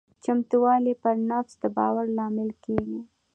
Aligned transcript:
چمتووالی 0.23 0.93
پر 1.03 1.15
نفس 1.29 1.53
د 1.61 1.63
باور 1.77 2.05
لامل 2.17 2.49
کېږي. 2.63 2.99